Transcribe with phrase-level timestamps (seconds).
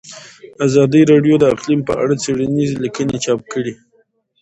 [0.67, 3.73] ازادي راډیو د اقلیم په اړه څېړنیزې لیکنې چاپ کړي.